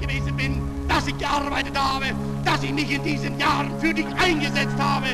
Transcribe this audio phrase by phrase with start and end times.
[0.00, 0.52] gewesen bin,
[0.88, 2.06] dass ich gearbeitet habe,
[2.44, 5.08] dass ich mich in diesen Jahren für dich eingesetzt habe,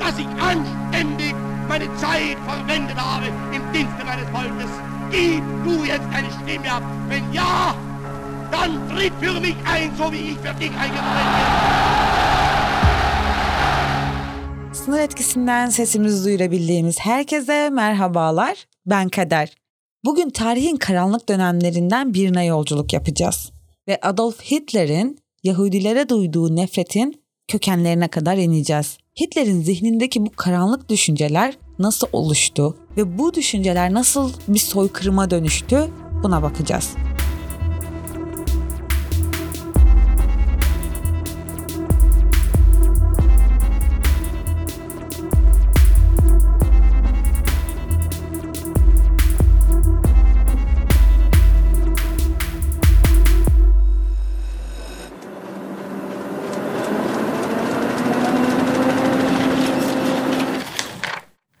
[0.00, 1.34] dass ich anständig
[1.68, 4.70] meine Zeit verwendet habe im Dienste meines Volkes.
[5.10, 6.82] Gib du jetzt deine Stimme ab.
[7.08, 7.74] Wenn ja,
[8.50, 11.88] dann tritt für mich ein, so wie ich für dich eingetreten bin.
[14.72, 18.66] Sınır etkisinden sesimizi duyurabildiğimiz herkese merhabalar.
[18.86, 19.54] Ben Kader.
[20.04, 23.57] Bugün tarihin karanlık dönemlerinden birine yolculuk yapacağız.
[23.88, 28.98] Ve Adolf Hitler'in Yahudilere duyduğu nefretin kökenlerine kadar ineceğiz.
[29.20, 35.88] Hitler'in zihnindeki bu karanlık düşünceler nasıl oluştu ve bu düşünceler nasıl bir soykırıma dönüştü
[36.22, 36.90] buna bakacağız.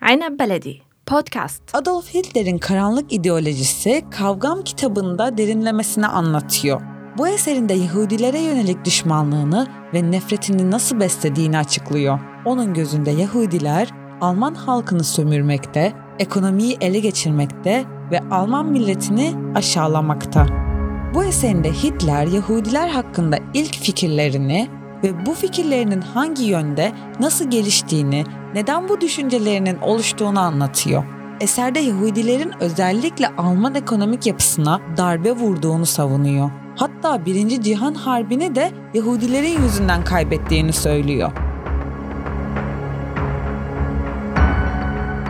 [0.08, 1.62] Aynen Beledi Podcast.
[1.72, 6.80] Adolf Hitler'in karanlık ideolojisi Kavgam kitabında derinlemesine anlatıyor.
[7.18, 12.20] Bu eserinde Yahudilere yönelik düşmanlığını ve nefretini nasıl beslediğini açıklıyor.
[12.44, 13.88] Onun gözünde Yahudiler
[14.20, 20.46] Alman halkını sömürmekte, ekonomiyi ele geçirmekte ve Alman milletini aşağılamakta.
[21.14, 24.68] Bu eserinde Hitler Yahudiler hakkında ilk fikirlerini
[25.04, 31.04] ve bu fikirlerinin hangi yönde nasıl geliştiğini neden bu düşüncelerinin oluştuğunu anlatıyor.
[31.40, 36.50] Eserde Yahudilerin özellikle Alman ekonomik yapısına darbe vurduğunu savunuyor.
[36.76, 41.32] Hatta Birinci Cihan Harbi'ni de Yahudilerin yüzünden kaybettiğini söylüyor.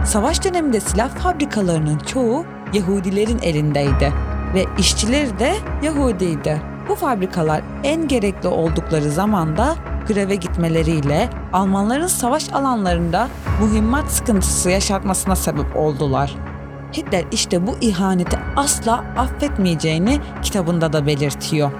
[0.04, 4.12] Savaş döneminde silah fabrikalarının çoğu Yahudilerin elindeydi
[4.54, 6.62] ve işçileri de Yahudiydi.
[6.88, 9.76] Bu fabrikalar en gerekli oldukları zamanda
[10.08, 13.28] greve gitmeleriyle Almanların savaş alanlarında
[13.62, 16.34] mühimmat sıkıntısı yaşatmasına sebep oldular.
[16.96, 21.70] Hitler işte bu ihaneti asla affetmeyeceğini kitabında da belirtiyor.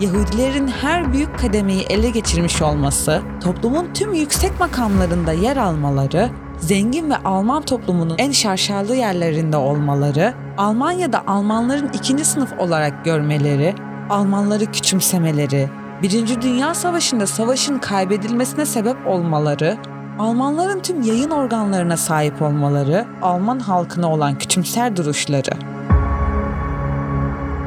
[0.00, 7.16] Yahudilerin her büyük kademeyi ele geçirmiş olması, toplumun tüm yüksek makamlarında yer almaları, zengin ve
[7.16, 13.74] Alman toplumunun en şarşalı yerlerinde olmaları, Almanya'da Almanların ikinci sınıf olarak görmeleri,
[14.10, 15.68] Almanları küçümsemeleri,
[16.02, 19.76] Birinci Dünya Savaşı'nda savaşın kaybedilmesine sebep olmaları,
[20.18, 25.50] Almanların tüm yayın organlarına sahip olmaları, Alman halkına olan küçümser duruşları.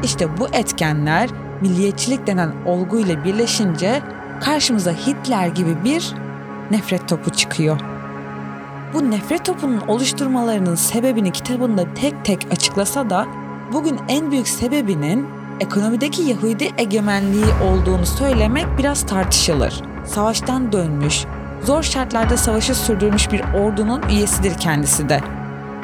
[0.03, 1.29] İşte bu etkenler
[1.61, 4.01] milliyetçilik denen olguyla birleşince
[4.41, 6.13] karşımıza Hitler gibi bir
[6.72, 7.98] nefret topu çıkıyor.
[8.94, 13.27] Bu nefret topunun oluşturmalarının sebebini kitabında tek tek açıklasa da
[13.73, 15.27] bugün en büyük sebebinin
[15.59, 19.81] ekonomideki Yahudi egemenliği olduğunu söylemek biraz tartışılır.
[20.05, 21.25] Savaştan dönmüş,
[21.63, 25.22] zor şartlarda savaşı sürdürmüş bir ordunun üyesidir kendisi de.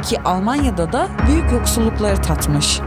[0.03, 2.79] Ki Almanya'da da büyük yoksullukları tatmış.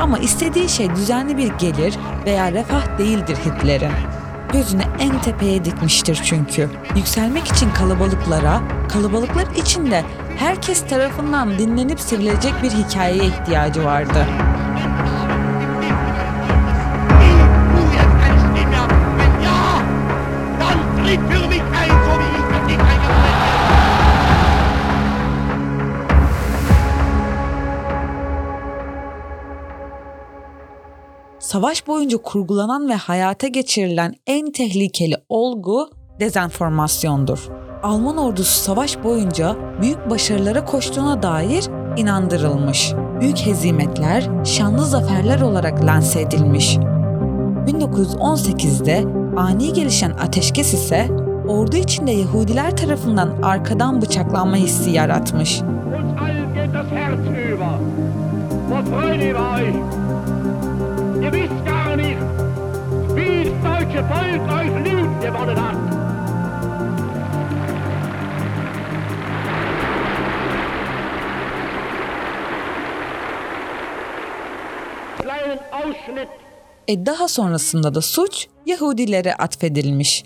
[0.00, 4.15] Ama istediği şey düzenli bir gelir veya refah değildir Hitler'in.
[4.52, 6.70] Gözünü en tepeye dikmiştir çünkü.
[6.96, 8.62] Yükselmek için kalabalıklara,
[8.92, 10.04] kalabalıklar için de
[10.38, 14.26] herkes tarafından dinlenip sevilecek bir hikayeye ihtiyacı vardı.
[31.56, 35.90] Savaş boyunca kurgulanan ve hayata geçirilen en tehlikeli olgu
[36.20, 37.48] dezenformasyondur.
[37.82, 41.64] Alman ordusu savaş boyunca büyük başarılara koştuğuna dair
[41.96, 42.92] inandırılmış.
[43.20, 46.76] Büyük hezimetler, şanlı zaferler olarak lanse edilmiş.
[47.66, 49.04] 1918'de
[49.36, 51.08] ani gelişen ateşkes ise
[51.48, 55.62] ordu içinde Yahudiler tarafından arkadan bıçaklanma hissi yaratmış.
[58.66, 60.05] Uns
[61.22, 62.18] Ihr wisst gar nicht,
[63.14, 65.76] wie das deutsche Volk euch lieb gewonnen hat.
[76.88, 80.24] E daha sonrasında da suç Yahudilere atfedilmiş.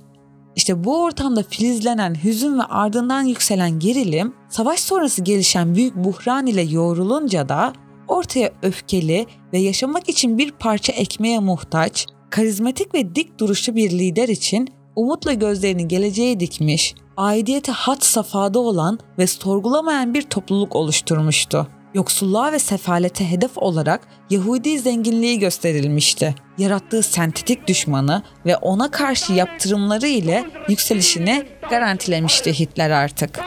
[0.56, 6.62] İşte bu ortamda filizlenen hüzün ve ardından yükselen gerilim, savaş sonrası gelişen büyük buhran ile
[6.62, 7.72] yoğrulunca da
[8.10, 14.28] ortaya öfkeli ve yaşamak için bir parça ekmeğe muhtaç, karizmatik ve dik duruşlu bir lider
[14.28, 21.68] için umutla gözlerini geleceğe dikmiş, aidiyete hat safhada olan ve sorgulamayan bir topluluk oluşturmuştu.
[21.94, 26.34] Yoksulluğa ve sefalete hedef olarak Yahudi zenginliği gösterilmişti.
[26.58, 33.40] Yarattığı sentetik düşmanı ve ona karşı yaptırımları ile yükselişini garantilemişti Hitler artık.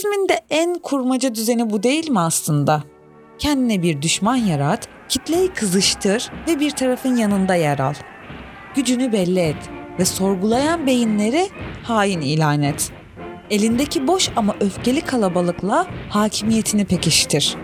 [0.00, 2.82] Faşizmin de en kurmaca düzeni bu değil mi aslında?
[3.38, 7.94] Kendine bir düşman yarat, kitleyi kızıştır ve bir tarafın yanında yer al.
[8.74, 9.56] Gücünü belli et
[9.98, 11.48] ve sorgulayan beyinleri
[11.82, 12.92] hain ilan et.
[13.50, 17.56] Elindeki boş ama öfkeli kalabalıkla hakimiyetini pekiştir.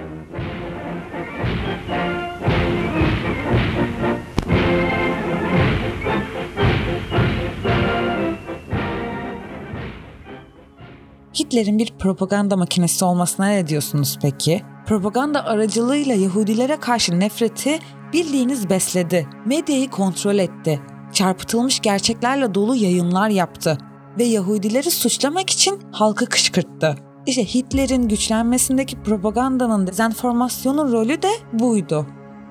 [11.38, 14.62] Hitler'in bir propaganda makinesi olmasına ne diyorsunuz peki?
[14.86, 17.78] Propaganda aracılığıyla Yahudilere karşı nefreti
[18.12, 19.28] bildiğiniz besledi.
[19.46, 20.80] Medyayı kontrol etti.
[21.12, 23.78] Çarpıtılmış gerçeklerle dolu yayınlar yaptı
[24.18, 26.96] ve Yahudileri suçlamak için halkı kışkırttı.
[27.26, 32.06] İşte Hitler'in güçlenmesindeki propagandanın dezenformasyonun rolü de buydu.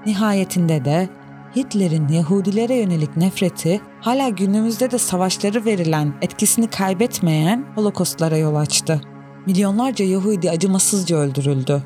[0.06, 1.10] Nihayetinde de
[1.56, 9.02] Hitler'in Yahudilere yönelik nefreti hala günümüzde de savaşları verilen etkisini kaybetmeyen Holokostlara yol açtı.
[9.46, 11.84] Milyonlarca Yahudi acımasızca öldürüldü.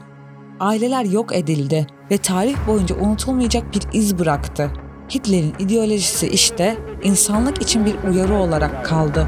[0.60, 4.72] Aileler yok edildi ve tarih boyunca unutulmayacak bir iz bıraktı.
[5.16, 9.28] Hitler'in ideolojisi işte insanlık için bir uyarı olarak kaldı.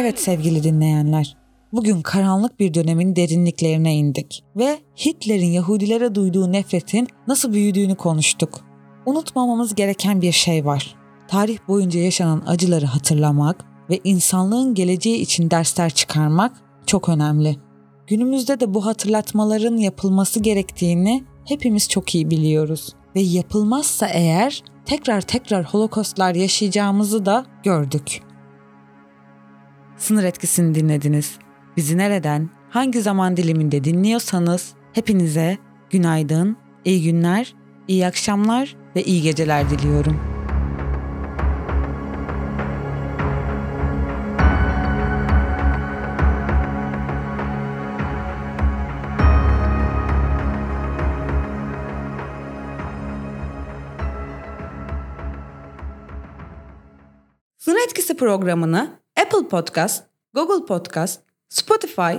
[0.00, 1.36] Evet sevgili dinleyenler,
[1.72, 8.60] bugün karanlık bir dönemin derinliklerine indik ve Hitler'in Yahudilere duyduğu nefretin nasıl büyüdüğünü konuştuk.
[9.06, 10.94] Unutmamamız gereken bir şey var.
[11.28, 16.52] Tarih boyunca yaşanan acıları hatırlamak ve insanlığın geleceği için dersler çıkarmak
[16.86, 17.56] çok önemli.
[18.06, 25.64] Günümüzde de bu hatırlatmaların yapılması gerektiğini hepimiz çok iyi biliyoruz ve yapılmazsa eğer tekrar tekrar
[25.64, 28.29] holokostlar yaşayacağımızı da gördük.
[30.00, 31.38] Sınır etkisini dinlediniz.
[31.76, 35.58] Bizi nereden, hangi zaman diliminde dinliyorsanız hepinize
[35.90, 37.54] günaydın, iyi günler,
[37.88, 40.20] iyi akşamlar ve iyi geceler diliyorum.
[57.58, 60.04] Sınır Etkisi programını Apple Podcast,
[60.34, 62.12] Google Podcast, Spotify,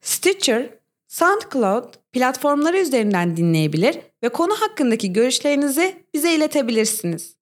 [0.00, 0.70] Stitcher,
[1.08, 7.37] SoundCloud platformları üzerinden dinleyebilir ve konu hakkındaki görüşlerinizi bize iletebilirsiniz.